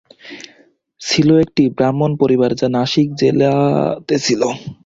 [1.01, 3.51] ছিল একটি ব্রাহ্মণ পরিবার যা নাশিক জেলা
[4.07, 4.41] তে ছিল।